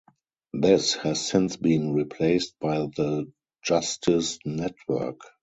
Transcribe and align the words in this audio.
This 0.53 0.95
has 0.95 1.23
since 1.23 1.57
been 1.57 1.93
replaced 1.93 2.57
by 2.59 2.79
the 2.87 3.31
Justice 3.61 4.39
Network. 4.43 5.21